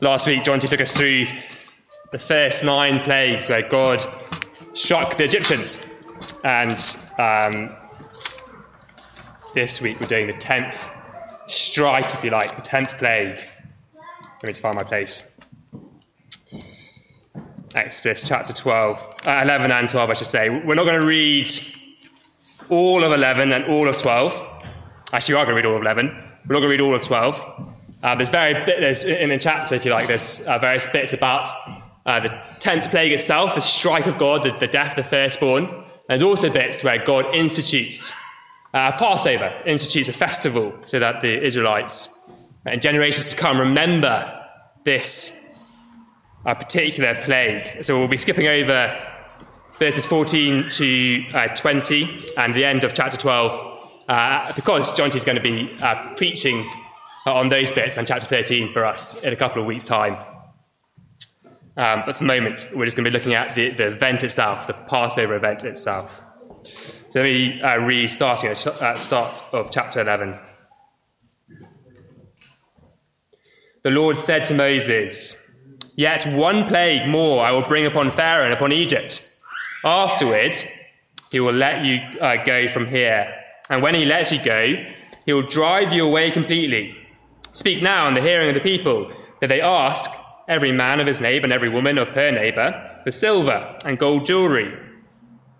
[0.00, 1.26] Last week, John T took us through
[2.12, 4.04] the first nine plagues where God
[4.72, 5.92] struck the Egyptians.
[6.44, 6.78] And
[7.18, 7.76] um,
[9.54, 10.88] this week, we're doing the 10th
[11.48, 13.38] strike, if you like, the 10th plague.
[13.38, 15.40] Let me just find my place.
[17.74, 20.48] Exodus chapter 12, uh, 11 and 12, I should say.
[20.48, 21.48] We're not going to read
[22.68, 24.46] all of 11 and all of 12.
[25.12, 26.06] Actually, we are going to read all of 11.
[26.46, 27.74] We're not going to read all of 12.
[28.02, 31.50] Uh, there's very there's in the chapter, if you like, there's uh, various bits about
[32.06, 32.28] uh, the
[32.60, 35.68] tenth plague itself, the strike of God, the, the death of the firstborn.
[36.08, 38.12] There's also bits where God institutes
[38.72, 42.30] uh, Passover, institutes a festival so that the Israelites
[42.66, 44.32] and generations to come remember
[44.84, 45.44] this
[46.46, 47.84] uh, particular plague.
[47.84, 48.96] So we'll be skipping over
[49.78, 55.36] verses 14 to uh, 20 and the end of chapter 12 because John is going
[55.36, 55.76] to be
[56.16, 56.68] preaching
[57.26, 60.16] on those bits and chapter 13 for us in a couple of weeks' time.
[61.76, 64.24] Um, but for the moment, we're just going to be looking at the, the event
[64.24, 66.20] itself, the Passover event itself.
[66.64, 70.38] So let me uh, read starting at the start of chapter 11.
[73.84, 75.48] The Lord said to Moses,
[75.96, 79.36] Yet one plague more I will bring upon Pharaoh and upon Egypt.
[79.84, 80.64] Afterwards,
[81.30, 83.32] he will let you uh, go from here.
[83.70, 84.74] And when he lets you go,
[85.26, 86.97] he will drive you away completely
[87.58, 90.12] Speak now in the hearing of the people, that they ask
[90.46, 94.24] every man of his neighbor and every woman of her neighbor for silver and gold
[94.24, 94.72] jewelry.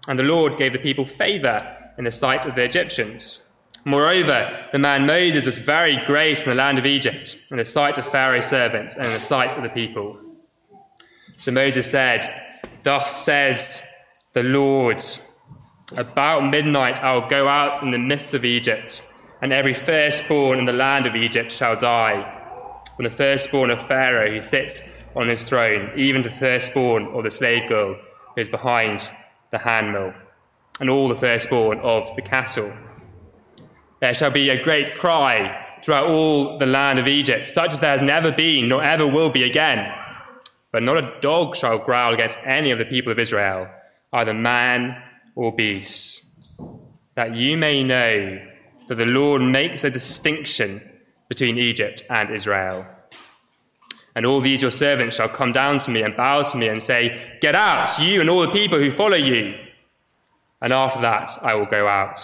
[0.07, 1.59] And the Lord gave the people favor
[1.99, 3.47] in the sight of the Egyptians.
[3.85, 7.99] Moreover, the man Moses was very great in the land of Egypt, in the sight
[7.99, 10.21] of Pharaoh's servants, and in the sight of the people.
[11.41, 13.85] So Moses said, Thus says
[14.35, 15.03] the Lord,
[15.97, 19.03] about midnight I will go out in the midst of Egypt
[19.41, 22.35] and every firstborn in the land of Egypt shall die.
[22.97, 27.25] From the firstborn of Pharaoh who sits on his throne, even to the firstborn of
[27.25, 27.95] the slave girl
[28.35, 29.11] who is behind
[29.51, 30.13] the handmill,
[30.81, 32.73] and all the firstborn of the cattle.
[34.01, 37.93] There shall be a great cry throughout all the land of Egypt, such as there
[37.93, 39.93] has never been, nor ever will be again.
[40.73, 43.69] But not a dog shall growl against any of the people of Israel,
[44.13, 45.01] either man
[45.35, 46.25] or beast,
[47.15, 48.39] that you may know
[48.89, 50.83] that the Lord makes a distinction
[51.29, 52.87] between Egypt and Israel.
[54.17, 56.83] And all these your servants shall come down to me and bow to me and
[56.83, 59.55] say, Get out, you and all the people who follow you.
[60.61, 62.19] And after that I will go out.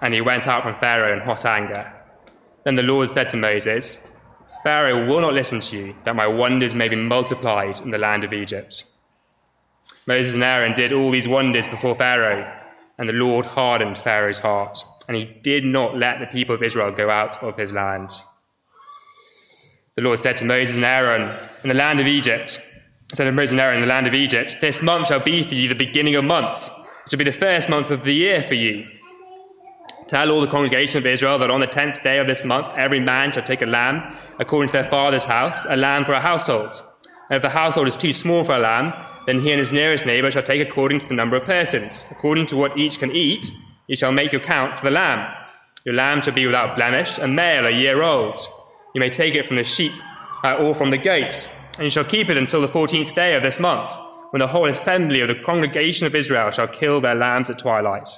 [0.00, 1.92] And he went out from Pharaoh in hot anger.
[2.64, 4.06] Then the Lord said to Moses,
[4.62, 8.22] Pharaoh will not listen to you, that my wonders may be multiplied in the land
[8.22, 8.84] of Egypt.
[10.06, 12.56] Moses and Aaron did all these wonders before Pharaoh,
[12.98, 16.92] and the Lord hardened Pharaoh's heart and he did not let the people of Israel
[16.92, 18.10] go out of his land.
[19.96, 22.60] The Lord said to Moses and Aaron in the land of Egypt,
[23.14, 25.54] said to Moses and Aaron in the land of Egypt, This month shall be for
[25.54, 26.68] you the beginning of months.
[26.68, 28.86] It shall be the first month of the year for you.
[30.06, 33.00] Tell all the congregation of Israel that on the tenth day of this month every
[33.00, 36.82] man shall take a lamb according to their father's house, a lamb for a household.
[37.28, 38.92] And if the household is too small for a lamb,
[39.26, 42.46] then he and his nearest neighbor shall take according to the number of persons, according
[42.46, 43.50] to what each can eat,
[43.88, 45.34] you shall make your count for the lamb.
[45.84, 48.38] Your lamb shall be without blemish, a male a year old.
[48.94, 49.92] You may take it from the sheep
[50.44, 53.42] uh, or from the goats, and you shall keep it until the fourteenth day of
[53.42, 53.90] this month,
[54.30, 58.08] when the whole assembly of the congregation of Israel shall kill their lambs at twilight.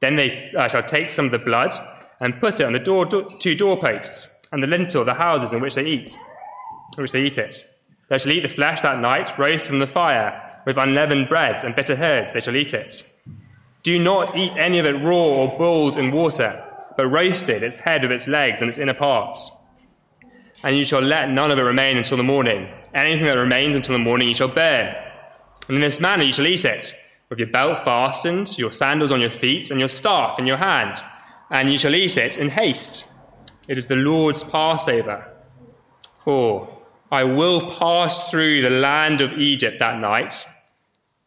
[0.00, 1.72] Then they uh, shall take some of the blood
[2.20, 5.52] and put it on the door, do- two doorposts and the lintel of the houses
[5.52, 6.16] in which they eat,
[6.96, 7.64] in which they eat it.
[8.08, 11.74] They shall eat the flesh that night, roast from the fire, with unleavened bread and
[11.74, 12.32] bitter herbs.
[12.32, 13.11] They shall eat it.
[13.82, 16.64] Do not eat any of it raw or boiled in water,
[16.96, 19.50] but roast it, its head with its legs and its inner parts.
[20.62, 22.68] And you shall let none of it remain until the morning.
[22.94, 24.94] Anything that remains until the morning you shall burn.
[25.68, 26.94] And in this manner you shall eat it,
[27.28, 30.96] with your belt fastened, your sandals on your feet, and your staff in your hand.
[31.50, 33.10] And you shall eat it in haste.
[33.66, 35.26] It is the Lord's Passover.
[36.18, 36.68] For
[37.10, 40.46] I will pass through the land of Egypt that night,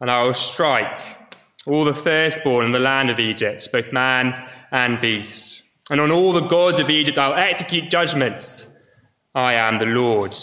[0.00, 1.25] and I will strike
[1.66, 5.62] all the firstborn in the land of Egypt, both man and beast.
[5.90, 8.80] And on all the gods of Egypt I'll execute judgments.
[9.34, 10.36] I am the Lord.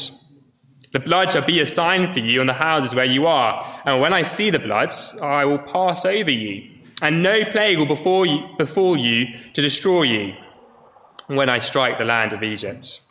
[0.92, 3.82] The blood shall be a sign for you on the houses where you are.
[3.84, 6.70] And when I see the blood, I will pass over you.
[7.02, 10.36] And no plague will befall you, befall you to destroy you
[11.28, 13.02] when I strike the land of Egypt.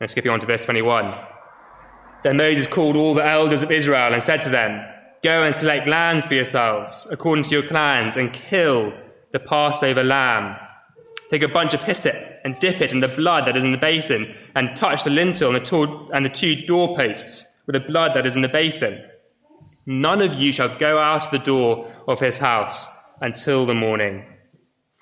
[0.00, 1.14] And skipping on to verse 21.
[2.22, 4.82] Then Moses called all the elders of Israel and said to them,
[5.22, 8.92] Go and select lambs for yourselves, according to your clans, and kill
[9.32, 10.56] the Passover lamb.
[11.28, 13.78] Take a bunch of hyssop and dip it in the blood that is in the
[13.78, 18.14] basin, and touch the lintel and the, two, and the two doorposts with the blood
[18.14, 19.04] that is in the basin.
[19.84, 22.88] None of you shall go out of the door of his house
[23.20, 24.24] until the morning.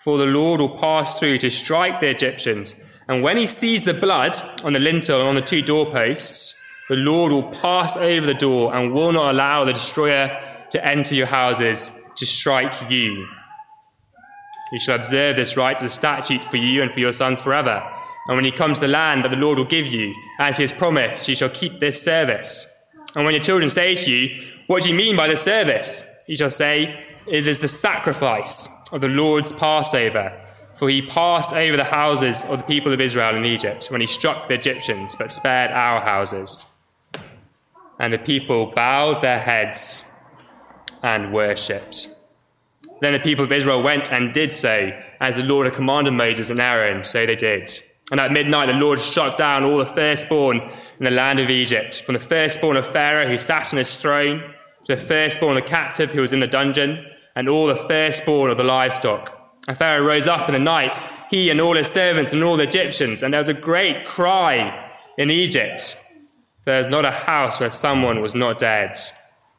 [0.02, 3.94] For the Lord will pass through to strike the Egyptians, and when he sees the
[3.94, 6.57] blood on the lintel and on the two doorposts,
[6.88, 11.14] the Lord will pass over the door and will not allow the destroyer to enter
[11.14, 13.26] your houses to strike you.
[14.72, 17.82] You shall observe this rite as a statute for you and for your sons forever.
[18.26, 20.62] And when you come to the land that the Lord will give you, as he
[20.62, 22.70] has promised, you shall keep this service.
[23.14, 26.04] And when your children say to you, What do you mean by the service?
[26.26, 30.38] You shall say, It is the sacrifice of the Lord's Passover.
[30.74, 34.06] For he passed over the houses of the people of Israel in Egypt when he
[34.06, 36.66] struck the Egyptians, but spared our houses.
[37.98, 40.12] And the people bowed their heads
[41.02, 42.08] and worshipped.
[43.00, 44.90] Then the people of Israel went and did so,
[45.20, 47.70] as the Lord had commanded Moses and Aaron, so they did.
[48.10, 50.58] And at midnight the Lord struck down all the firstborn
[50.98, 54.54] in the land of Egypt, from the firstborn of Pharaoh who sat on his throne,
[54.84, 57.04] to the firstborn of the captive who was in the dungeon,
[57.36, 59.34] and all the firstborn of the livestock.
[59.68, 60.98] And Pharaoh rose up in the night,
[61.30, 64.90] he and all his servants and all the Egyptians, and there was a great cry
[65.18, 66.02] in Egypt.
[66.68, 68.94] There was not a house where someone was not dead.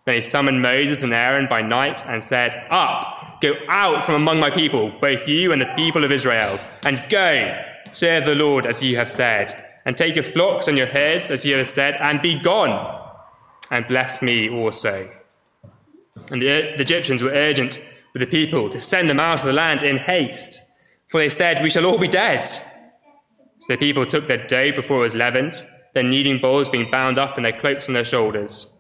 [0.06, 3.42] Then he summoned Moses and Aaron by night and said, Up!
[3.42, 7.60] Go out from among my people, both you and the people of Israel, and go,
[7.90, 9.52] serve the Lord as you have said,
[9.88, 13.02] and take your flocks and your herds as you have said, and be gone,
[13.72, 15.12] and bless me also.
[16.30, 17.84] And the Egyptians were urgent
[18.14, 20.62] with the people to send them out of the land in haste,
[21.08, 22.46] for they said, We shall all be dead.
[22.46, 22.62] So
[23.70, 27.38] the people took their dough before it was leavened, their kneading bowls being bound up
[27.38, 28.74] in their cloaks on their shoulders.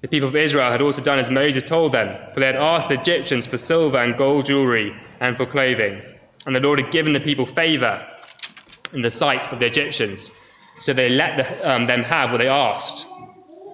[0.00, 2.88] The people of Israel had also done as Moses told them, for they had asked
[2.88, 6.02] the Egyptians for silver and gold jewelry and for clothing.
[6.46, 8.06] And the Lord had given the people favor
[8.92, 10.38] in the sight of the Egyptians,
[10.80, 13.06] so they let the, um, them have what they asked.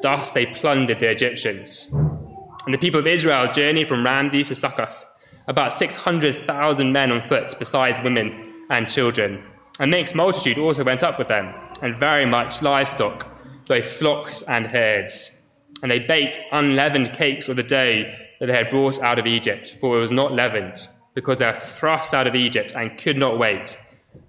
[0.03, 1.91] Thus they plundered the Egyptians.
[1.93, 5.05] And the people of Israel journeyed from Ramses to Succoth,
[5.47, 9.45] about 600,000 men on foot, besides women and children.
[9.81, 11.53] A mixed multitude also went up with them,
[11.85, 13.29] and very much livestock,
[13.69, 15.43] both flocks and herds
[15.85, 18.11] and they baked unleavened cakes of the dough
[18.41, 21.61] that they had brought out of Egypt, for it was not leavened, because they were
[21.61, 23.79] thrust out of Egypt and could not wait,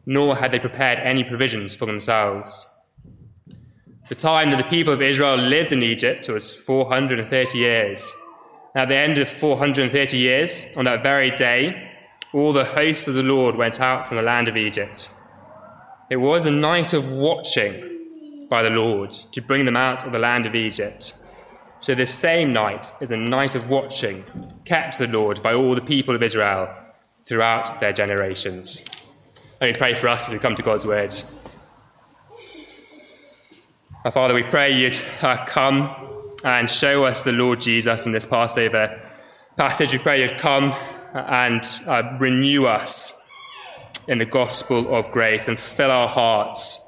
[0.06, 2.68] nor had they prepared any provisions for themselves.
[4.10, 8.14] The time that the people of Israel lived in Egypt was 430 years.
[8.74, 11.90] And At the end of 430 years, on that very day,
[12.34, 15.10] all the hosts of the Lord went out from the land of Egypt.
[16.08, 20.20] It was a night of watching by the Lord to bring them out of the
[20.20, 21.14] land of Egypt.
[21.80, 24.24] So this same night is a night of watching,
[24.66, 26.74] kept to the Lord by all the people of Israel
[27.26, 28.86] throughout their generations.
[29.60, 31.34] Let me pray for us as we come to God's words.
[34.04, 35.90] Our Father, we pray you'd uh, come
[36.44, 39.02] and show us the Lord Jesus in this Passover
[39.58, 39.92] passage.
[39.92, 40.76] We pray you'd come
[41.16, 43.20] and uh, renew us
[44.08, 46.82] in the gospel of grace and fill our hearts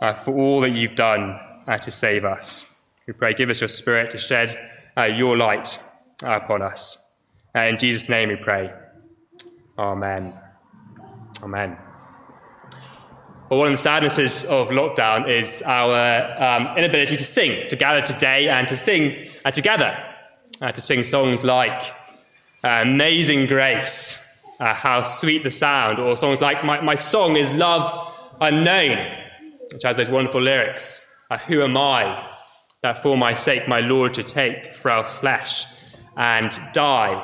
[0.00, 2.72] uh, for all that you've done uh, to save us.
[3.06, 4.56] We pray, give us your spirit to shed
[4.96, 5.82] uh, your light
[6.22, 7.10] upon us.
[7.54, 8.72] Uh, in Jesus' name we pray.
[9.78, 10.32] Amen.
[11.42, 11.76] Amen.
[13.50, 18.00] Well, one of the sadnesses of lockdown is our um, inability to sing, to gather
[18.00, 19.96] today and to sing uh, together,
[20.62, 21.94] uh, to sing songs like
[22.62, 24.23] Amazing Grace,
[24.58, 28.98] How Sweet the Sound, or songs like My, My Song is Love Unknown,
[29.72, 31.06] which has those wonderful lyrics
[31.48, 32.30] Who am I?
[32.84, 35.64] that for my sake my Lord should take frail flesh
[36.18, 37.14] and die.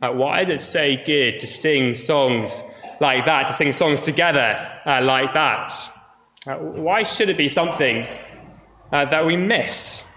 [0.00, 2.62] Uh, why is it so good to sing songs
[3.00, 5.72] like that, to sing songs together uh, like that?
[6.46, 8.06] Uh, why should it be something
[8.92, 10.08] uh, that we miss?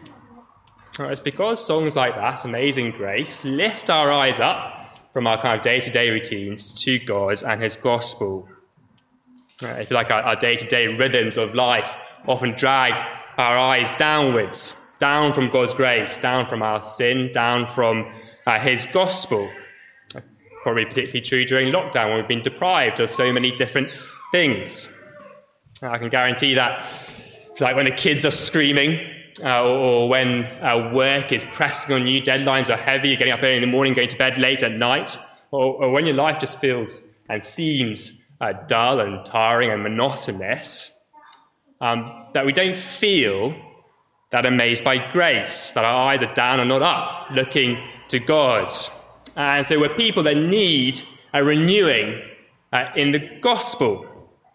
[1.00, 4.75] Uh, it's because songs like that, Amazing Grace, lift our eyes up
[5.16, 8.50] from our kind of day to day routines to God and His gospel.
[9.64, 11.96] Uh, if you like, our day to day rhythms of life
[12.28, 12.94] often drag
[13.38, 18.12] our eyes downwards, down from God's grace, down from our sin, down from
[18.46, 19.50] uh, His gospel.
[20.64, 23.88] Probably particularly true during lockdown when we've been deprived of so many different
[24.34, 24.94] things.
[25.82, 26.90] I can guarantee that,
[27.62, 29.00] like when the kids are screaming,
[29.44, 33.44] uh, or, when uh, work is pressing on you, deadlines are heavy, you're getting up
[33.44, 35.18] early in the morning, going to bed late at night,
[35.52, 40.98] or, or when your life just feels and seems uh, dull and tiring and monotonous,
[41.82, 43.56] um, that we don't feel
[44.32, 47.78] that amazed by grace, that our eyes are down and not up, looking
[48.10, 48.72] to God.
[49.36, 51.02] And so we're people that need
[51.34, 52.22] a renewing
[52.72, 54.06] uh, in the gospel.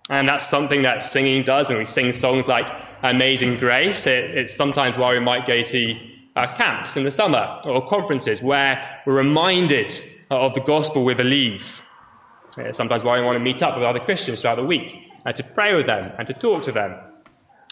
[0.09, 1.69] And that's something that singing does.
[1.69, 2.67] When we sing songs like
[3.03, 5.97] Amazing Grace, it, it's sometimes why we might go to
[6.37, 9.91] uh, camps in the summer or conferences where we're reminded
[10.31, 11.83] of the gospel we believe.
[12.59, 15.35] It's sometimes why we want to meet up with other Christians throughout the week and
[15.35, 16.95] to pray with them and to talk to them.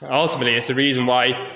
[0.02, 1.50] Ultimately, it's the reason why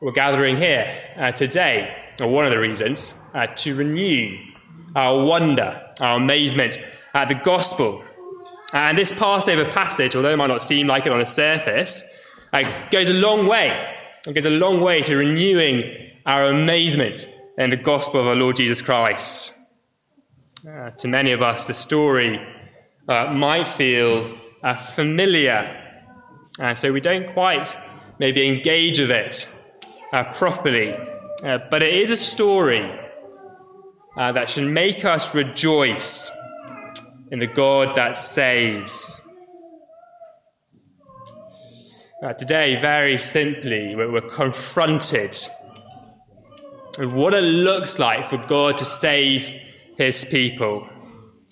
[0.00, 4.36] we're gathering here uh, today, or one of the reasons, uh, to renew
[4.96, 6.78] our wonder, our amazement
[7.14, 8.02] at the gospel.
[8.72, 12.08] And this Passover passage, although it might not seem like it on the surface,
[12.52, 13.94] uh, goes a long way.
[14.26, 17.28] It goes a long way to renewing our amazement
[17.58, 19.58] in the gospel of our Lord Jesus Christ.
[20.68, 22.40] Uh, to many of us, the story
[23.08, 25.76] uh, might feel uh, familiar,
[26.60, 27.74] and so we don't quite
[28.18, 29.52] maybe engage with it
[30.12, 30.94] uh, properly.
[31.44, 32.88] Uh, but it is a story
[34.16, 36.30] uh, that should make us rejoice
[37.32, 39.22] in the God that saves.
[42.22, 45.36] Uh, today, very simply, we're, we're confronted
[46.96, 49.52] with what it looks like for God to save
[49.96, 50.88] his people.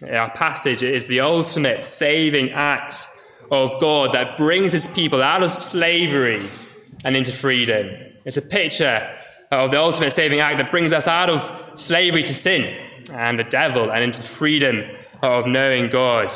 [0.08, 3.08] Our passage is the ultimate saving act
[3.50, 6.40] of God that brings his people out of slavery
[7.02, 7.90] and into freedom.
[8.24, 9.12] It's a picture
[9.50, 12.80] of the ultimate saving act that brings us out of slavery to sin
[13.12, 14.84] and the devil and into freedom
[15.20, 16.32] of knowing God.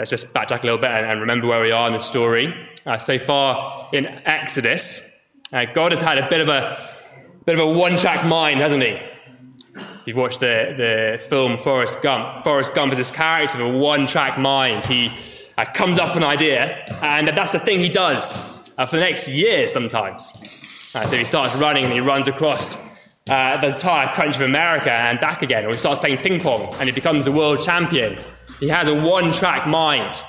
[0.00, 2.54] Let's just backtrack a little bit and remember where we are in the story.
[2.86, 5.06] Uh, so far in Exodus,
[5.52, 6.96] uh, God has had a bit of a
[7.44, 8.92] bit of a one-track mind, hasn't he?
[8.92, 13.78] If you've watched the, the film Forrest Gump, Forrest Gump is this character with a
[13.78, 14.86] one-track mind.
[14.86, 15.12] He
[15.58, 18.38] uh, comes up with an idea, and that's the thing he does
[18.78, 20.90] uh, for the next year sometimes.
[20.94, 22.82] Uh, so he starts running and he runs across
[23.28, 26.74] uh, the entire country of America and back again, or he starts playing ping pong
[26.76, 28.18] and he becomes a world champion.
[28.60, 30.22] He has a one-track mind.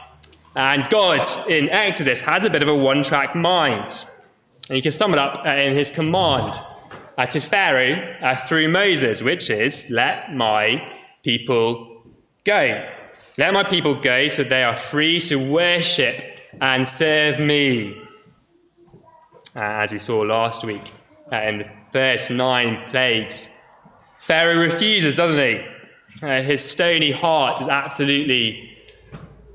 [0.55, 4.05] And God in Exodus has a bit of a one-track mind.
[4.69, 6.55] And you can sum it up uh, in his command
[7.17, 10.81] uh, to Pharaoh uh, through Moses, which is, Let my
[11.23, 12.03] people
[12.45, 12.89] go.
[13.37, 16.23] Let my people go so they are free to worship
[16.59, 17.97] and serve me.
[19.55, 20.93] As we saw last week
[21.31, 23.49] in the first nine plagues.
[24.19, 25.65] Pharaoh refuses, doesn't he?
[26.21, 28.77] Uh, his stony heart is absolutely,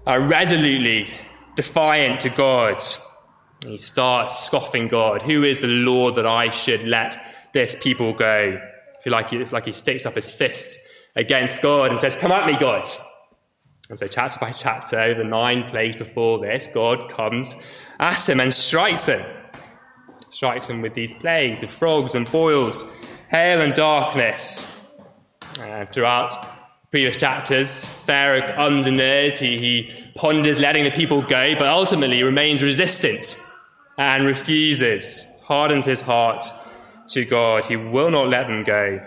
[0.05, 1.09] resolutely
[1.55, 2.83] defiant to God.
[3.65, 5.23] He starts scoffing God.
[5.23, 7.17] Who is the Lord that I should let
[7.53, 8.61] this people go?
[8.61, 12.33] I feel like it's like he sticks up his fists against God and says, Come
[12.33, 12.85] at me, God.
[13.89, 17.55] And so, chapter by chapter, the nine plagues before this, God comes
[18.01, 19.25] at him and strikes him.
[20.31, 22.85] Strikes him with these plagues of frogs and boils,
[23.29, 24.67] hail and darkness.
[25.61, 26.35] And throughout
[26.97, 33.39] previous chapters, Pharaoh ahs, he, he ponders letting the people go, but ultimately remains resistant
[33.99, 36.43] and refuses, hardens his heart
[37.09, 37.67] to God.
[37.67, 38.99] He will not let them go.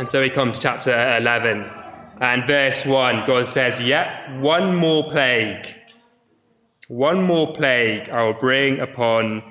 [0.00, 1.70] And so we come to chapter 11
[2.20, 3.26] and verse 1.
[3.28, 5.64] God says, Yet one more plague,
[6.88, 9.44] one more plague I will bring upon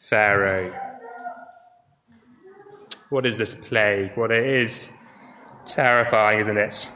[0.00, 0.74] Pharaoh.
[3.10, 4.16] What is this plague?
[4.16, 5.05] Well, it is
[5.66, 6.90] terrifying, isn't it?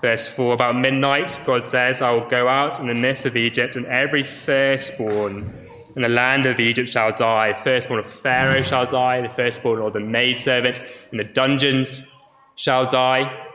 [0.00, 3.76] Verse 4 About midnight, God says, I will go out in the midst of Egypt,
[3.76, 5.52] and every firstborn
[5.94, 7.52] in the land of Egypt shall die.
[7.54, 9.20] Firstborn of Pharaoh shall die.
[9.20, 10.80] The firstborn of the maidservant
[11.12, 12.10] in the dungeons
[12.56, 13.48] shall die.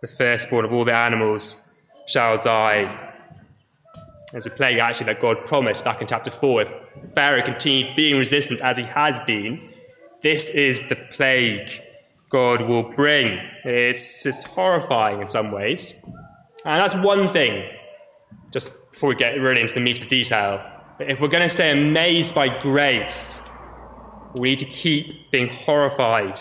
[0.00, 1.70] The firstborn of all the animals
[2.06, 3.00] shall die.
[4.32, 6.62] There's a plague actually that God promised back in chapter 4.
[6.62, 6.72] If
[7.14, 9.70] Pharaoh continued being resistant as he has been,
[10.22, 11.70] this is the plague
[12.34, 13.38] God will bring.
[13.62, 16.04] It's, it's horrifying in some ways.
[16.64, 17.70] And that's one thing,
[18.50, 20.60] just before we get really into the meat of the detail.
[20.98, 23.40] If we're going to stay amazed by grace,
[24.34, 26.36] we need to keep being horrified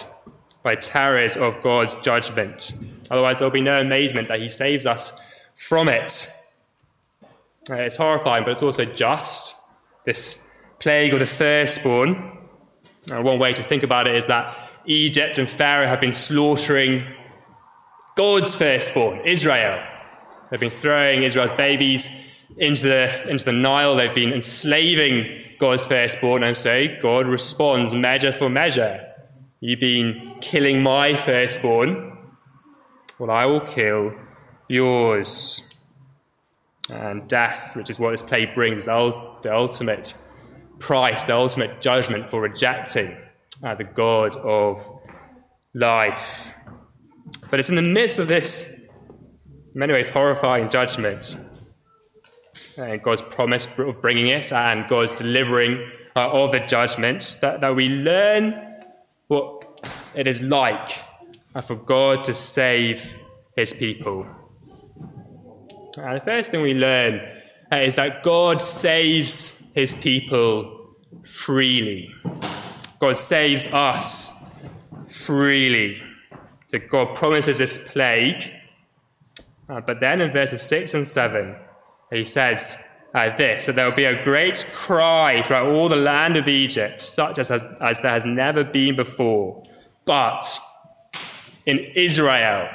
[0.64, 2.74] by terrors of God's judgment.
[3.12, 5.14] Otherwise, there'll be no amazement that He saves us
[5.56, 6.28] from it.
[7.70, 9.56] Uh, it's horrifying, but it's also just.
[10.08, 10.40] This
[10.80, 12.40] plague of the firstborn.
[13.12, 17.06] Uh, one way to think about it is that Egypt and Pharaoh have been slaughtering
[18.16, 19.82] God's firstborn, Israel.
[20.50, 22.10] They've been throwing Israel's babies
[22.58, 23.96] into the, into the Nile.
[23.96, 29.08] They've been enslaving God's firstborn, and so God responds measure for measure.
[29.62, 32.18] You've been killing my firstborn,
[33.18, 34.14] well, I will kill
[34.68, 35.70] yours.
[36.92, 40.16] And death, which is what this play brings, is the ultimate
[40.80, 43.16] price, the ultimate judgment for rejecting
[43.64, 44.90] uh, the God of
[45.74, 46.54] life.
[47.50, 48.84] But it's in the midst of this, in
[49.74, 51.38] many ways, horrifying judgment,
[52.78, 57.76] and God's promise of bringing it, and God's delivering uh, of the judgments, that, that
[57.76, 58.74] we learn
[59.28, 61.04] what it is like
[61.56, 63.16] uh, for God to save
[63.56, 64.26] his people.
[65.98, 67.22] And the first thing we learn
[67.72, 72.12] uh, is that God saves his people freely.
[73.04, 74.50] God saves us
[75.10, 76.02] freely.
[76.70, 78.50] So God promises this plague.
[79.68, 81.54] Uh, but then in verses 6 and 7,
[82.14, 82.82] he says
[83.14, 87.02] uh, this that there will be a great cry throughout all the land of Egypt,
[87.02, 89.62] such as, as there has never been before.
[90.06, 90.58] But
[91.66, 92.70] in Israel,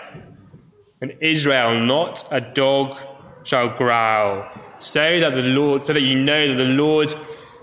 [1.00, 2.98] in Israel, not a dog
[3.44, 7.14] shall growl, so that the Lord, so that you know that the Lord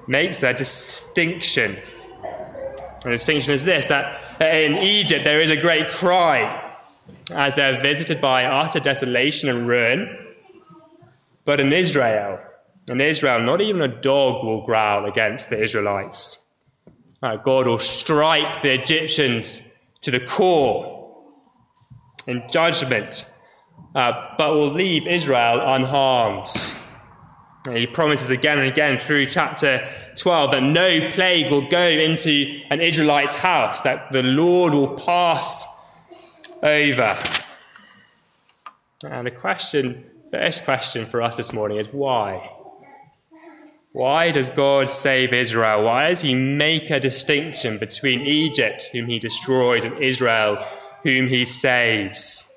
[0.07, 1.77] makes a distinction.
[3.05, 6.74] The distinction is this: that in Egypt there is a great cry
[7.31, 10.17] as they're visited by utter desolation and ruin.
[11.45, 12.39] But in Israel,
[12.89, 16.47] in Israel, not even a dog will growl against the Israelites.
[17.21, 19.71] Uh, God will strike the Egyptians
[20.01, 21.24] to the core
[22.27, 23.31] in judgment,
[23.93, 26.47] uh, but will leave Israel unharmed.
[27.67, 32.62] And he promises again and again through chapter 12 that no plague will go into
[32.69, 35.65] an Israelite's house, that the Lord will pass
[36.62, 37.17] over.
[39.10, 42.51] And the question first question for us this morning is why?
[43.93, 45.86] Why does God save Israel?
[45.86, 50.57] Why does he make a distinction between Egypt, whom he destroys, and Israel,
[51.03, 52.51] whom he saves?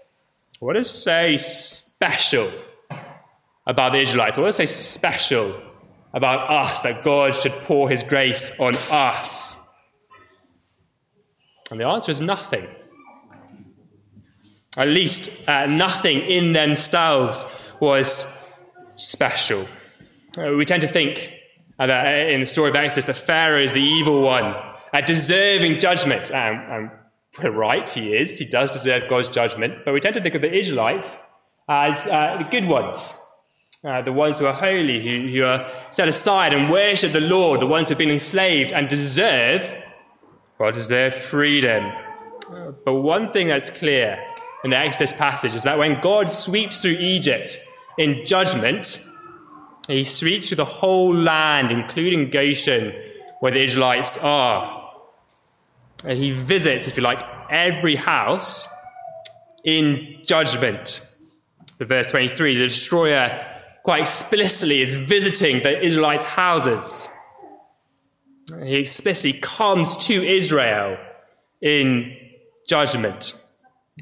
[0.58, 2.50] What is so special
[3.68, 4.37] about the Israelites?
[4.37, 5.60] What is so special
[6.12, 9.56] about us that God should pour his grace on us?
[11.70, 12.66] And the answer is nothing.
[14.76, 17.44] At least uh, nothing in themselves
[17.78, 18.37] was
[18.96, 19.66] special.
[20.37, 21.32] Uh, we tend to think
[21.78, 24.54] uh, that uh, in the story of Exodus that Pharaoh is the evil one,
[24.92, 26.31] uh, deserving judgment.
[26.31, 26.90] Um,
[27.44, 28.38] um, right, he is.
[28.38, 29.85] He does deserve God's judgment.
[29.85, 31.33] But we tend to think of the Israelites
[31.68, 33.20] as uh, the good ones,
[33.84, 37.60] uh, the ones who are holy, who, who are set aside and worship the Lord,
[37.60, 39.72] the ones who have been enslaved and deserve,
[40.58, 41.92] well, deserve freedom.
[42.84, 44.18] but one thing that's clear
[44.64, 47.56] in the Exodus passage is that when God sweeps through Egypt
[47.98, 49.04] in judgment,
[49.86, 52.92] he sweeps through the whole land, including Goshen,
[53.40, 54.92] where the Israelites are.
[56.04, 58.66] And he visits, if you like, every house
[59.64, 61.14] in judgment.
[61.78, 63.47] The verse 23, the destroyer
[63.88, 67.09] quite explicitly is visiting the Israelites' houses.
[68.62, 70.98] He explicitly comes to Israel
[71.62, 72.14] in
[72.68, 73.33] judgment.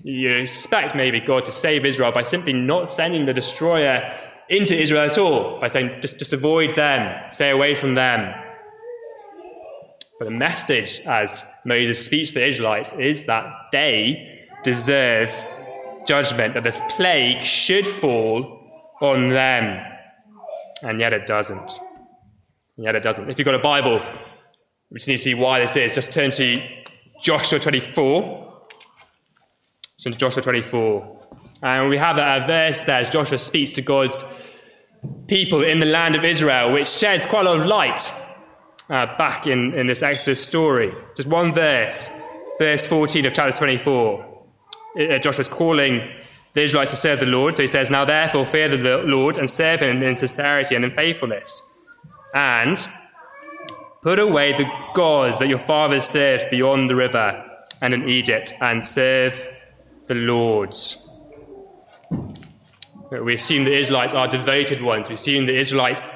[0.02, 4.02] You expect maybe God to save Israel by simply not sending the destroyer
[4.48, 8.34] into Israel at all, by saying, just, just avoid them, stay away from them.
[10.18, 15.32] But the message, as Moses speaks to the Israelites, is that they deserve
[16.08, 18.55] judgment, that this plague should fall
[19.00, 19.84] on them.
[20.82, 21.80] And yet it doesn't.
[22.76, 23.30] And yet it doesn't.
[23.30, 24.00] If you've got a Bible,
[24.90, 25.94] we just need to see why this is.
[25.94, 26.62] Just turn to
[27.20, 28.46] Joshua 24
[30.06, 31.28] into Joshua 24.
[31.62, 34.24] And we have a verse there as Joshua speaks to God's
[35.26, 38.12] people in the land of Israel, which sheds quite a lot of light
[38.88, 40.94] uh, back in, in this Exodus story.
[41.16, 42.08] Just one verse,
[42.58, 44.44] verse 14 of chapter 24.
[44.98, 46.08] Uh, Joshua's calling
[46.56, 47.54] the Israelites to serve the Lord.
[47.54, 50.90] So he says, Now therefore fear the Lord and serve him in sincerity and in
[50.90, 51.62] faithfulness.
[52.32, 52.78] And
[54.00, 57.44] put away the gods that your fathers served beyond the river
[57.82, 59.46] and in Egypt, and serve
[60.06, 61.06] the Lord's.
[63.10, 65.10] We assume the Israelites are devoted ones.
[65.10, 66.08] We assume the Israelites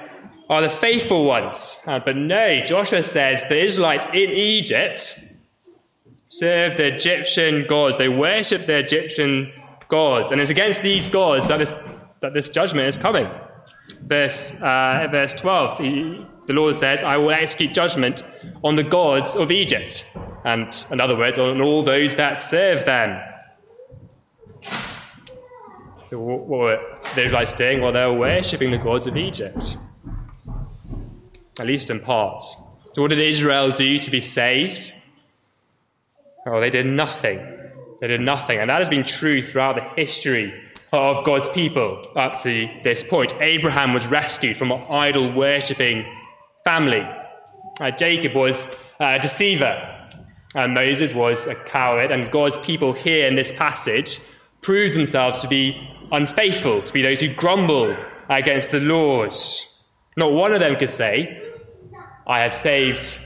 [0.48, 1.83] are the faithful ones.
[1.87, 5.22] Uh, but no, Joshua says the Israelites in Egypt
[6.24, 7.98] serve the Egyptian gods.
[7.98, 9.53] They worship the Egyptian
[9.90, 10.31] gods.
[10.31, 11.72] And it's against these gods that this,
[12.20, 13.29] that this judgment is coming.
[14.03, 18.22] Verse, uh, verse 12, he, the Lord says, I will execute judgment
[18.64, 20.11] on the gods of Egypt.
[20.44, 23.20] And in other words, on all those that serve them
[26.18, 27.81] what were the Israelites doing?
[27.81, 29.76] Well, they were worshipping the gods of Egypt,
[31.59, 32.44] at least in part.
[32.92, 34.94] So, what did Israel do to be saved?
[36.46, 37.38] Oh, they did nothing.
[38.00, 38.58] They did nothing.
[38.58, 40.52] And that has been true throughout the history
[40.92, 43.34] of God's people up to this point.
[43.40, 46.04] Abraham was rescued from an idol worshipping
[46.64, 47.06] family.
[47.80, 48.66] Uh, Jacob was
[48.98, 49.86] a deceiver.
[50.54, 52.10] And Moses was a coward.
[52.10, 54.20] And God's people here in this passage
[54.62, 57.96] prove themselves to be unfaithful, to be those who grumble
[58.28, 59.34] against the Lord.
[60.16, 61.40] Not one of them could say,
[62.26, 63.20] I have saved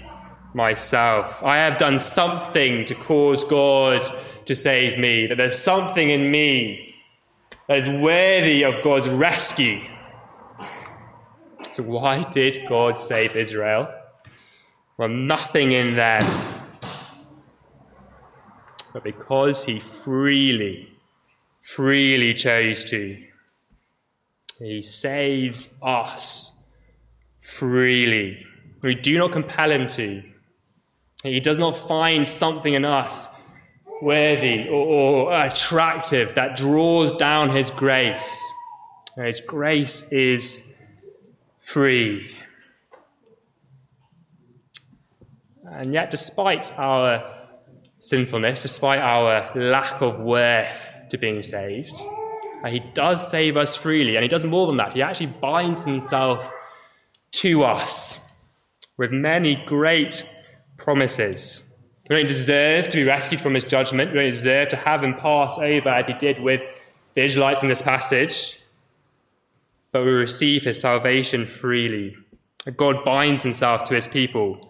[0.54, 1.42] myself.
[1.42, 4.06] I have done something to cause God
[4.46, 6.94] to save me, that there's something in me
[7.68, 9.80] that is worthy of God's rescue.
[11.72, 13.92] So, why did God save Israel?
[14.96, 16.22] Well, nothing in them,
[18.92, 20.88] but because He freely,
[21.62, 23.20] freely chose to.
[24.60, 26.62] He saves us
[27.40, 28.46] freely.
[28.82, 30.22] We do not compel Him to.
[31.32, 33.28] He does not find something in us
[34.02, 38.42] worthy or, or attractive that draws down His grace.
[39.16, 40.74] His grace is
[41.60, 42.36] free.
[45.64, 47.24] And yet, despite our
[47.98, 51.96] sinfulness, despite our lack of worth to being saved,
[52.62, 54.16] uh, He does save us freely.
[54.16, 54.92] And He does more than that.
[54.92, 56.52] He actually binds Himself
[57.32, 58.36] to us
[58.98, 60.30] with many great
[60.84, 61.72] promises.
[62.08, 64.12] We don't deserve to be rescued from his judgment.
[64.12, 66.62] We don't deserve to have him pass over as he did with
[67.14, 68.60] the Israelites in this passage.
[69.90, 72.16] But we receive his salvation freely.
[72.76, 74.60] God binds himself to his people.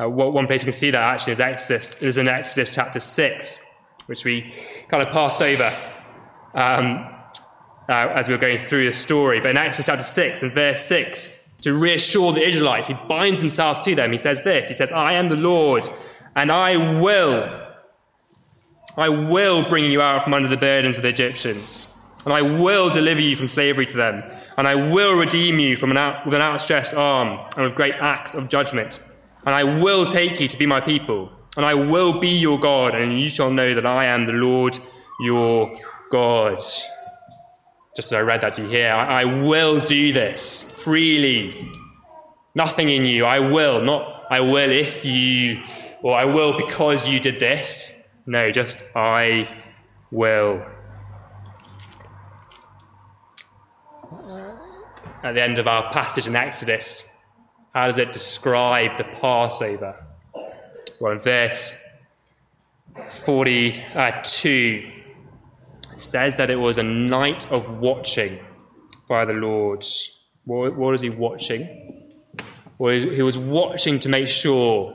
[0.00, 1.96] Uh, one place you can see that actually is Exodus.
[1.96, 3.66] It is in Exodus chapter 6,
[4.06, 4.52] which we
[4.88, 5.72] kind of passed over
[6.54, 7.08] um,
[7.88, 9.40] uh, as we were going through the story.
[9.40, 12.88] But in Exodus chapter 6 and verse 6, to reassure the Israelites.
[12.88, 14.12] He binds himself to them.
[14.12, 15.88] He says this He says, I am the Lord,
[16.36, 17.68] and I will,
[18.98, 21.88] I will bring you out from under the burdens of the Egyptians.
[22.24, 24.22] And I will deliver you from slavery to them.
[24.56, 27.94] And I will redeem you from an out, with an outstretched arm and with great
[27.96, 28.98] acts of judgment.
[29.44, 31.30] And I will take you to be my people.
[31.58, 32.94] And I will be your God.
[32.94, 34.78] And you shall know that I am the Lord
[35.20, 35.78] your
[36.10, 36.62] God.
[37.96, 41.70] Just as I read that to you here, I, I will do this freely.
[42.54, 43.24] Nothing in you.
[43.24, 45.62] I will, not I will if you,
[46.02, 48.08] or I will because you did this.
[48.26, 49.48] No, just I
[50.10, 50.64] will.
[55.22, 57.16] At the end of our passage in Exodus,
[57.74, 60.04] how does it describe the Passover?
[61.00, 61.76] Well, in verse
[63.10, 64.93] 42, uh, it
[66.00, 68.40] says that it was a night of watching
[69.08, 69.84] by the Lord.
[70.44, 72.10] What, what is he watching?
[72.78, 74.94] Well, he was watching to make sure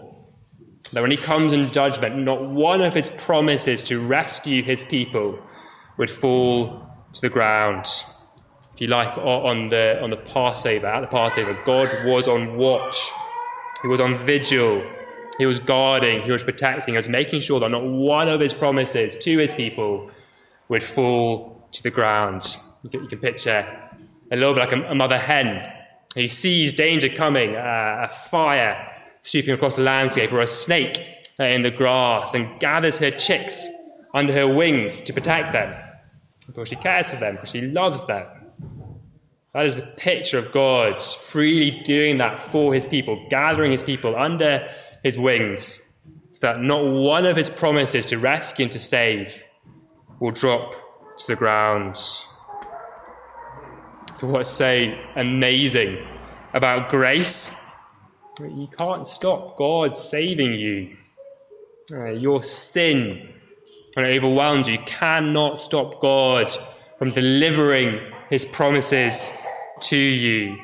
[0.92, 5.40] that when he comes in judgment, not one of his promises to rescue his people
[5.98, 7.86] would fall to the ground.
[8.74, 12.98] If you like, on the, on the Passover, at the Passover, God was on watch.
[13.82, 14.84] He was on vigil.
[15.38, 16.22] He was guarding.
[16.24, 16.94] He was protecting.
[16.94, 20.10] He was making sure that not one of his promises to his people
[20.70, 22.58] would fall to the ground.
[22.84, 23.66] You can, you can picture
[24.32, 25.64] a little bit like a, a mother hen.
[26.16, 28.88] He sees danger coming, uh, a fire
[29.22, 31.06] sweeping across the landscape, or a snake
[31.38, 33.68] in the grass, and gathers her chicks
[34.14, 35.76] under her wings to protect them.
[36.48, 38.26] Because she cares for them, because she loves them.
[39.54, 44.16] That is the picture of God freely doing that for his people, gathering his people
[44.16, 44.68] under
[45.04, 45.82] his wings,
[46.32, 49.44] so that not one of his promises to rescue and to save
[50.20, 50.74] will drop
[51.18, 51.98] to the ground.
[54.16, 56.06] So, what's so amazing
[56.54, 57.66] about grace?
[58.40, 60.96] You can't stop God saving you.
[61.92, 63.34] Uh, your sin,
[63.94, 66.52] when it overwhelms you, cannot stop God
[66.98, 69.32] from delivering his promises
[69.82, 70.58] to you.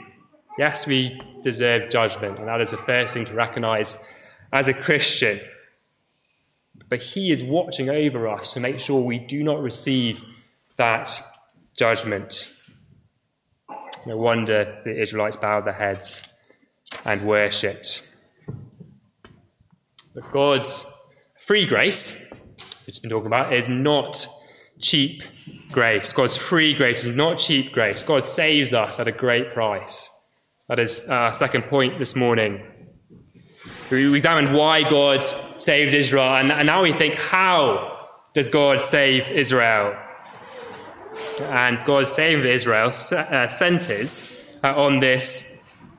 [0.58, 3.98] Yes, we deserve judgment, and that is the first thing to recognize
[4.54, 5.40] as a Christian.
[6.90, 10.24] But He is watching over us to make sure we do not receive
[10.78, 11.22] that
[11.78, 12.52] judgment.
[14.06, 16.28] No wonder the Israelites bowed their heads
[17.06, 18.14] and worshipped.
[20.14, 20.86] But God's
[21.42, 24.28] free grace, which has been talking about, is not
[24.80, 25.24] cheap
[25.72, 26.14] grace.
[26.14, 28.04] God's free grace is not cheap grace.
[28.04, 30.10] God saves us at a great price.
[30.68, 32.64] That is our second point this morning.
[33.92, 35.24] We examined why God
[35.58, 39.96] saved Israel, and, and now we think, how does God save Israel?
[41.42, 45.58] And God saved Israel uh, centers uh, on this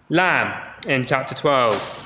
[0.08, 2.02] lamb in chapter 12.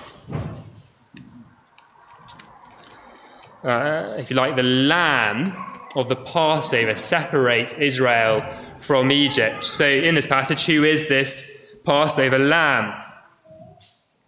[3.63, 5.53] Uh, if you like, the lamb
[5.97, 8.43] of the Passover separates Israel
[8.79, 9.65] from Egypt.
[9.65, 11.51] So, in this passage, who is this
[11.85, 12.95] Passover lamb?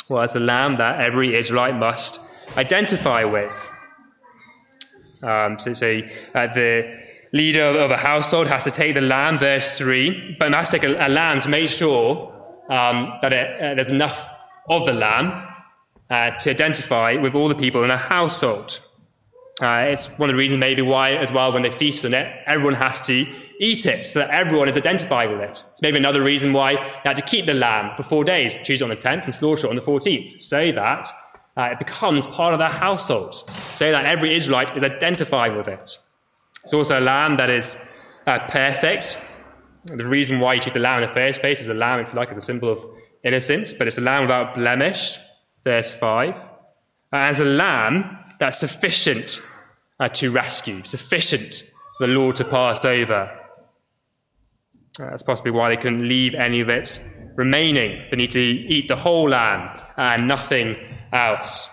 [0.08, 2.20] Well, it's a lamb that every Israelite must
[2.56, 3.70] identify with.
[5.22, 6.00] Um, so, so
[6.34, 6.98] uh, the
[7.32, 11.06] leader of a household has to take the lamb, verse 3, but to take a,
[11.06, 12.32] a lamb to make sure
[12.70, 14.30] um, that it, uh, there's enough
[14.68, 15.48] of the lamb
[16.10, 18.80] uh, to identify with all the people in a household.
[19.60, 22.26] Uh, it's one of the reasons, maybe, why, as well, when they feast on it,
[22.46, 23.26] everyone has to
[23.60, 25.50] eat it so that everyone is identified with it.
[25.50, 28.82] It's maybe another reason why they had to keep the lamb for four days, choose
[28.82, 31.06] on the 10th and slaughter on the 14th, so that
[31.56, 33.34] uh, it becomes part of their household,
[33.72, 35.98] so that every Israelite is identified with it.
[36.62, 37.86] It's also a lamb that is
[38.26, 39.24] uh, perfect.
[39.84, 42.08] The reason why you choose the lamb in the first place is a lamb, if
[42.08, 42.86] you like, is a symbol of
[43.24, 45.18] innocence, but it's a lamb without blemish,
[45.64, 46.36] verse 5.
[46.36, 46.46] Uh,
[47.12, 49.40] as a lamb that's sufficient
[50.00, 53.30] uh, to rescue, sufficient for the Lord to pass over.
[55.00, 57.02] Uh, that's possibly why they couldn't leave any of it
[57.36, 58.04] remaining.
[58.10, 60.76] They need to eat the whole lamb and nothing
[61.12, 61.68] else.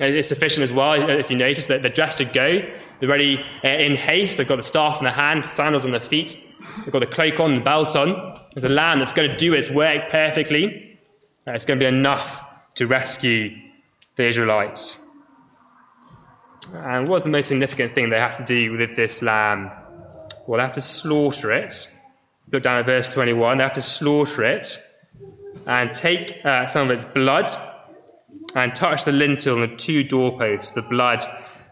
[0.00, 2.60] It's sufficient as well, if you notice, that they're dressed to go.
[2.98, 4.38] They're ready uh, in haste.
[4.38, 6.42] They've got the staff in their hand, sandals on their feet.
[6.78, 8.40] They've got the cloak on, the belt on.
[8.54, 10.98] There's a lamb that's going to do its work perfectly.
[11.46, 12.44] Uh, it's going to be enough
[12.76, 13.56] to rescue
[14.16, 15.06] the Israelites.
[16.72, 19.70] And what's the most significant thing they have to do with this lamb?
[20.46, 21.88] Well, they have to slaughter it.
[22.50, 23.58] Look down at verse 21.
[23.58, 24.78] They have to slaughter it
[25.66, 27.48] and take uh, some of its blood
[28.54, 31.24] and touch the lintel and the two doorposts, the blood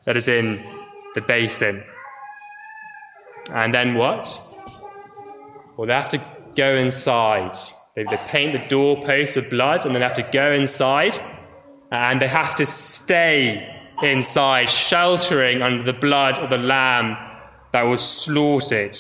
[0.05, 0.65] that is in
[1.15, 1.83] the basin.
[3.53, 4.41] And then what?
[5.77, 6.25] Well, they have to
[6.55, 7.57] go inside.
[7.95, 11.19] They, they paint the doorposts with blood and then they have to go inside
[11.91, 13.69] and they have to stay
[14.03, 17.17] inside, sheltering under the blood of the lamb
[17.73, 18.97] that was slaughtered.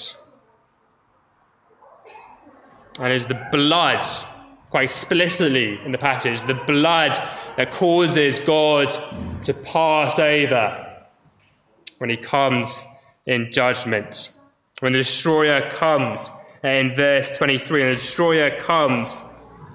[3.00, 4.04] And it's the blood,
[4.72, 7.12] quite explicitly in the passage, the blood
[7.58, 8.88] that causes God
[9.42, 10.96] to pass over
[11.98, 12.82] when he comes
[13.26, 14.32] in judgment.
[14.80, 16.30] When the destroyer comes,
[16.64, 19.20] uh, in verse 23, and the destroyer comes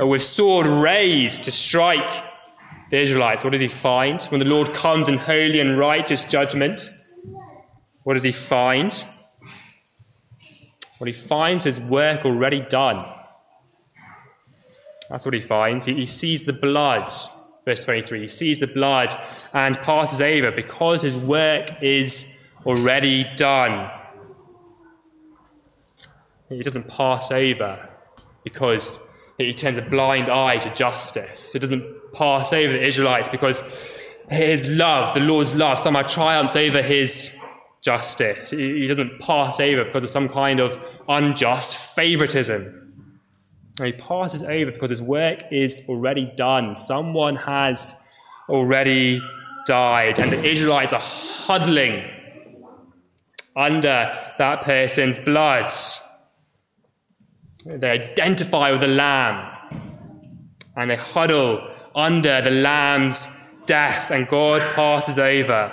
[0.01, 2.23] uh, with sword raised to strike
[2.89, 4.19] the Israelites, what does he find?
[4.23, 6.89] When the Lord comes in holy and righteous judgment,
[8.01, 8.91] what does he find?
[10.97, 13.13] What he finds his work already done.
[15.09, 15.85] That's what he finds.
[15.85, 17.11] He, he sees the blood,
[17.65, 18.21] verse 23.
[18.21, 19.13] He sees the blood
[19.53, 23.89] and passes over because his work is already done.
[26.49, 27.89] He doesn't pass over
[28.43, 28.99] because
[29.37, 31.53] he turns a blind eye to justice.
[31.53, 33.61] He doesn't pass over the Israelites because
[34.29, 37.37] his love, the Lord's love, somehow triumphs over his
[37.81, 38.49] justice.
[38.51, 42.86] He doesn't pass over because of some kind of unjust favoritism.
[43.83, 46.75] He passes over because his work is already done.
[46.75, 47.93] Someone has
[48.49, 49.21] already
[49.67, 52.03] died, and the Israelites are huddling
[53.55, 55.71] under that person's blood.
[57.65, 59.53] They identify with the Lamb
[60.75, 63.35] and they huddle under the Lamb's
[63.65, 65.71] death, and God passes over.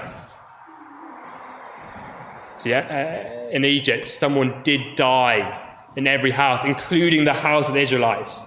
[2.59, 5.64] See, uh, in Egypt, someone did die
[5.97, 8.43] in every house, including the house of the Israelites.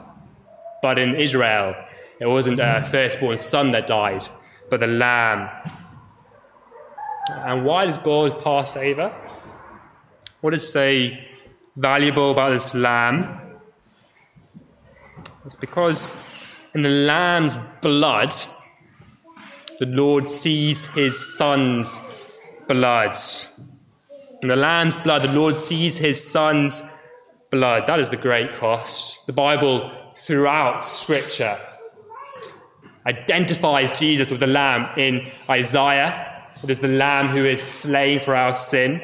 [0.81, 1.75] But in Israel,
[2.19, 4.23] it wasn't a firstborn son that died,
[4.69, 5.49] but the lamb.
[7.29, 9.13] And why does God pass over?
[10.41, 11.09] What is so
[11.75, 13.39] valuable about this lamb?
[15.45, 16.15] It's because
[16.73, 18.33] in the lamb's blood,
[19.79, 22.03] the Lord sees his son's
[22.67, 23.15] blood.
[24.41, 26.81] In the lamb's blood, the Lord sees his son's
[27.51, 27.87] blood.
[27.87, 29.25] That is the great cost.
[29.27, 31.59] The Bible, throughout Scripture,
[33.05, 36.45] identifies Jesus with the lamb in Isaiah.
[36.63, 39.01] It is the lamb who is slain for our sin.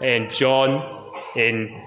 [0.00, 1.82] In John, in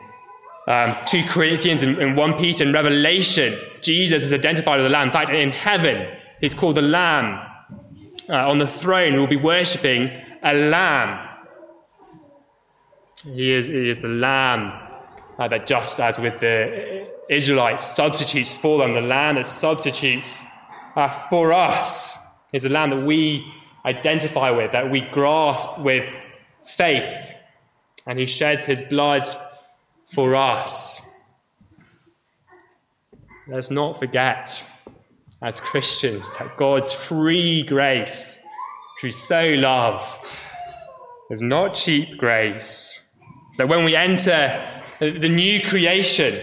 [0.68, 5.08] um, 2 Corinthians, and, in 1 Peter, and Revelation, Jesus is identified with the lamb.
[5.08, 6.08] In fact, in heaven,
[6.40, 7.44] he's called the lamb.
[8.30, 10.12] Uh, on the throne, we'll be worshipping
[10.44, 11.26] a lamb.
[13.24, 14.87] He is, he is the lamb
[15.38, 20.44] uh, that just as with the Israelites substitutes for them, the lamb that substitutes
[20.96, 22.18] uh, for us
[22.54, 23.46] is a lamb that we
[23.86, 26.14] identify with, that we grasp with
[26.66, 27.34] faith,
[28.06, 29.28] and who sheds his blood
[30.14, 31.10] for us.
[33.48, 34.66] Let's not forget,
[35.42, 38.44] as Christians, that God's free grace,
[39.00, 40.20] through so love,
[41.30, 43.07] is not cheap grace.
[43.58, 46.42] That when we enter the new creation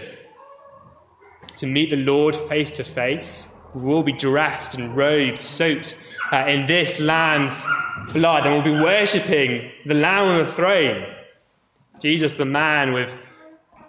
[1.57, 6.45] to meet the Lord face to face, we will be dressed in robes soaked uh,
[6.47, 7.65] in this lamb's
[8.13, 11.05] blood, and we'll be worshipping the Lamb on the throne
[11.99, 13.15] Jesus, the man with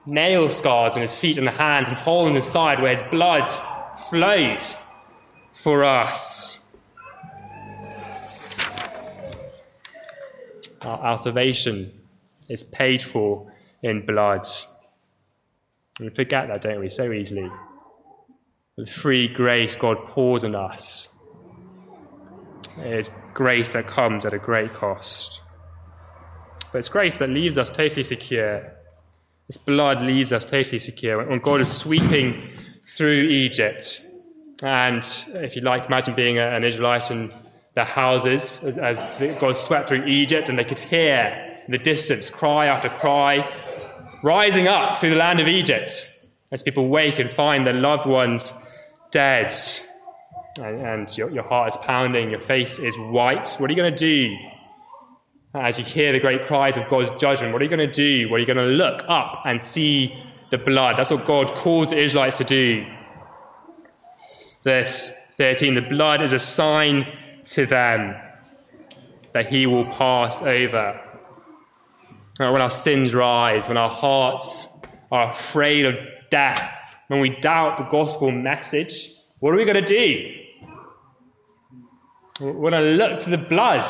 [0.07, 3.03] nail scars on his feet and the hands and hole in his side where his
[3.05, 3.49] blood
[4.09, 4.65] flowed
[5.53, 6.61] for us.
[10.83, 11.93] Our, our salvation
[12.49, 14.47] is paid for in blood.
[16.01, 17.51] We forget that, don't we, so easily.
[18.77, 21.09] With free grace, God pours on us.
[22.79, 25.41] It is grace that comes at a great cost.
[26.73, 28.73] But it's grace that leaves us totally secure.
[29.47, 31.27] This blood leaves us totally secure.
[31.27, 32.51] When God is sweeping
[32.87, 34.03] through Egypt,
[34.63, 35.03] and
[35.35, 37.33] if you like, imagine being an Israelite in
[37.75, 42.67] their houses as God swept through Egypt, and they could hear in the distance cry
[42.67, 43.47] after cry
[44.23, 46.13] rising up through the land of Egypt
[46.53, 48.53] as people wake and find their loved ones
[49.11, 49.55] dead.
[50.59, 53.57] And, and your, your heart is pounding, your face is white.
[53.59, 54.37] What are you going to do
[55.55, 57.53] as you hear the great cries of God's judgment?
[57.53, 58.29] What are you going to do?
[58.29, 60.17] Well, you're going to look up and see
[60.51, 60.97] the blood.
[60.97, 62.87] That's what God calls the Israelites to do.
[64.65, 67.07] Verse 13 the blood is a sign
[67.45, 68.17] to them
[69.33, 71.01] that he will pass over.
[72.39, 74.79] Uh, when our sins rise, when our hearts
[75.11, 75.95] are afraid of
[76.31, 80.35] death, when we doubt the gospel message, what are we going to do?
[82.41, 83.87] We're going to look to the blood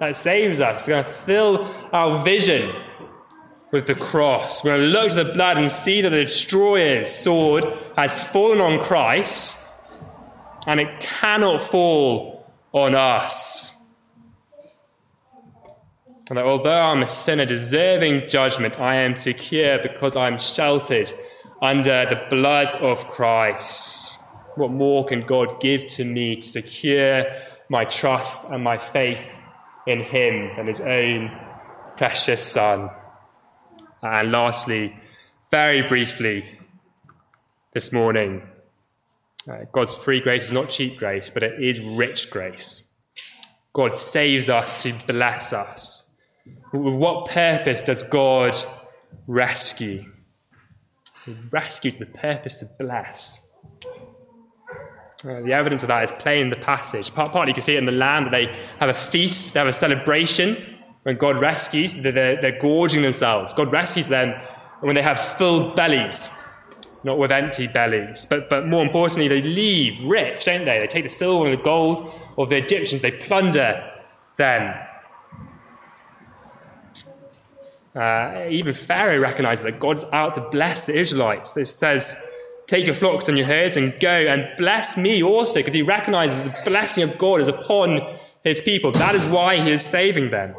[0.00, 0.86] that saves us.
[0.86, 2.74] We're going to fill our vision
[3.70, 4.64] with the cross.
[4.64, 7.64] We're going to look to the blood and see that the destroyer's sword
[7.96, 9.56] has fallen on Christ
[10.66, 13.67] and it cannot fall on us.
[16.30, 21.10] And that although I'm a sinner deserving judgment, I am secure because I'm sheltered
[21.62, 24.18] under the blood of Christ.
[24.56, 27.24] What more can God give to me to secure
[27.68, 29.24] my trust and my faith
[29.86, 31.30] in Him and His own
[31.96, 32.90] precious Son?
[34.02, 34.94] And lastly,
[35.50, 36.44] very briefly
[37.72, 38.42] this morning,
[39.48, 42.90] uh, God's free grace is not cheap grace, but it is rich grace.
[43.72, 46.07] God saves us to bless us.
[46.72, 48.56] With what purpose does God
[49.26, 49.98] rescue?
[51.24, 53.48] He rescues the purpose to bless.
[55.24, 57.12] Uh, the evidence of that is plain in the passage.
[57.12, 58.46] Part, partly you can see it in the land that they
[58.78, 61.94] have a feast, they have a celebration when God rescues.
[61.94, 63.52] They're, they're, they're gorging themselves.
[63.54, 64.34] God rescues them
[64.80, 66.28] when they have full bellies
[67.04, 68.26] not with empty bellies.
[68.26, 70.78] But, but more importantly, they leave rich, don't they?
[70.78, 73.92] They take the silver and the gold of the Egyptians, they plunder
[74.36, 74.74] them.
[77.98, 81.52] Uh, even Pharaoh recognizes that God's out to bless the Israelites.
[81.52, 82.16] This says,
[82.68, 86.38] Take your flocks and your herds and go and bless me also, because he recognizes
[86.38, 88.92] the blessing of God is upon his people.
[88.92, 90.54] That is why he is saving them.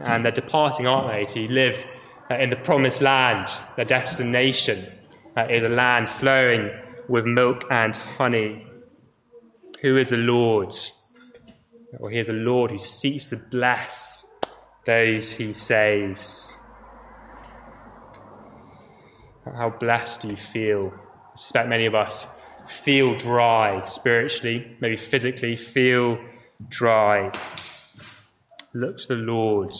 [0.00, 1.86] And they're departing, aren't they, to live
[2.30, 4.84] uh, in the promised land, their destination
[5.36, 6.70] uh, is a land flowing
[7.08, 8.66] with milk and honey.
[9.80, 10.74] Who is the Lord?
[11.98, 14.33] Well, he is a Lord who seeks to bless
[14.86, 16.56] those he saves.
[19.44, 20.92] How blessed you feel?
[20.94, 22.26] I suspect many of us
[22.68, 26.18] feel dry spiritually, maybe physically, feel
[26.68, 27.30] dry.
[28.72, 29.74] Look to the Lord,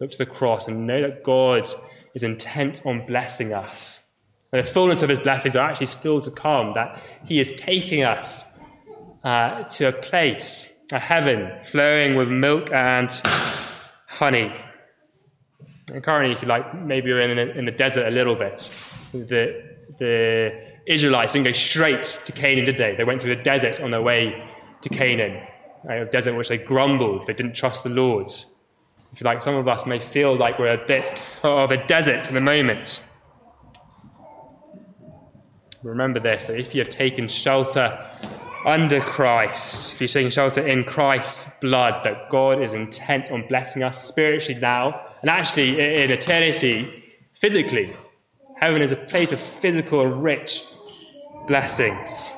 [0.00, 1.68] look to the cross, and know that God
[2.14, 4.08] is intent on blessing us.
[4.52, 8.02] And the fullness of his blessings are actually still to come, that he is taking
[8.02, 8.46] us
[9.24, 13.10] uh, to a place, a heaven flowing with milk and
[14.18, 14.54] honey.
[15.92, 18.74] And currently, if you like, maybe you're in, in the desert a little bit.
[19.12, 19.62] The,
[19.98, 20.52] the
[20.86, 22.94] Israelites didn't go straight to Canaan, did they?
[22.96, 24.42] They went through the desert on their way
[24.82, 25.46] to Canaan,
[25.88, 28.28] a desert in which they grumbled, they didn't trust the Lord.
[29.12, 32.26] If you like, some of us may feel like we're a bit of a desert
[32.26, 33.02] at the moment.
[35.82, 38.04] Remember this that if you have taken shelter
[38.64, 43.82] under Christ, if you're taking shelter in Christ's blood, that God is intent on blessing
[43.82, 47.04] us spiritually now and actually in eternity,
[47.34, 47.94] physically.
[48.56, 50.64] Heaven is a place of physical rich
[51.46, 52.32] blessings.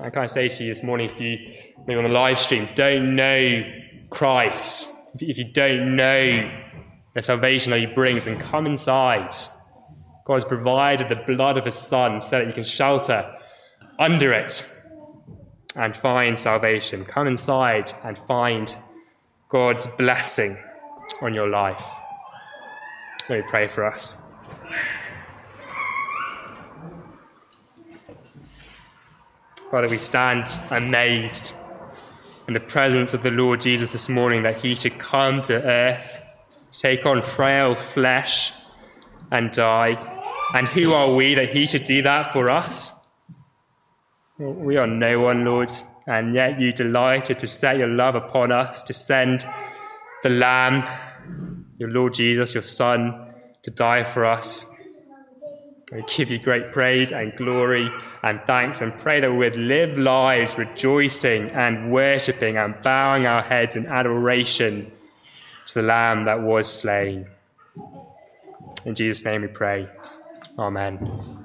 [0.00, 1.54] I kind of say to you this morning, if you
[1.86, 3.62] maybe on the live stream don't know
[4.10, 4.88] Christ,
[5.20, 6.50] if you don't know
[7.12, 9.32] the salvation that He brings, then come inside.
[10.24, 13.32] God has provided the blood of His Son so that you can shelter
[13.98, 14.70] under it
[15.76, 17.04] and find salvation.
[17.04, 18.74] Come inside and find
[19.48, 20.56] God's blessing
[21.20, 21.84] on your life.
[23.28, 24.16] Let me pray for us.
[29.70, 31.54] Father, we stand amazed
[32.46, 36.20] in the presence of the Lord Jesus this morning that he should come to earth
[36.74, 38.52] take on frail flesh
[39.30, 39.96] and die.
[40.54, 42.93] And who are we that he should do that for us?
[44.38, 45.70] We are no one, Lord,
[46.06, 49.44] and yet you delighted to set your love upon us, to send
[50.24, 53.32] the Lamb, your Lord Jesus, your Son,
[53.62, 54.66] to die for us.
[55.92, 57.88] We give you great praise and glory
[58.24, 63.42] and thanks and pray that we would live lives rejoicing and worshipping and bowing our
[63.42, 64.90] heads in adoration
[65.68, 67.28] to the Lamb that was slain.
[68.84, 69.88] In Jesus' name we pray.
[70.58, 71.43] Amen.